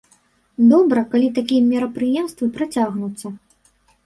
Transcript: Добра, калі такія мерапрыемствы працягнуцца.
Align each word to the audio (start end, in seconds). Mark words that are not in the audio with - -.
Добра, 0.71 1.03
калі 1.11 1.29
такія 1.35 1.67
мерапрыемствы 1.67 2.45
працягнуцца. 2.57 3.27